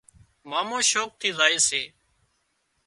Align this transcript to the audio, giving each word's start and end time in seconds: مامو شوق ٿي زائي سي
مامو 0.49 0.77
شوق 0.89 1.11
ٿي 1.19 1.29
زائي 1.37 1.57
سي 1.67 1.81